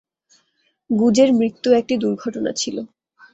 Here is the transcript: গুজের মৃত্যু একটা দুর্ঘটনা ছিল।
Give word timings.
গুজের 0.89 1.29
মৃত্যু 1.33 1.69
একটা 1.71 1.95
দুর্ঘটনা 1.97 2.51
ছিল। 2.53 2.77